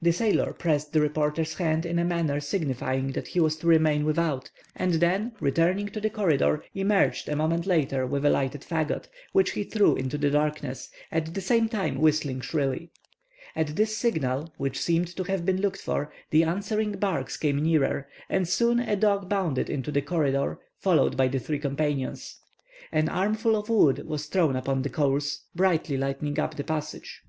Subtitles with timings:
[0.00, 4.06] The sailor pressed the reporter's hand in a manner signifying that he was to remain
[4.06, 9.08] without, and then returning to the corridor, emerged a moment later with a lighted fagot,
[9.32, 12.90] which he threw into the darkness, at the same time whistling shrilly.
[13.54, 18.08] At this signal, which seemed to have been looked for, the answering barks came nearer,
[18.30, 22.38] and soon a dog bounded into the corridor, followed by the three companions.
[22.90, 27.20] An armful of wood was thrown upon the coals, brightly lighting up the passage.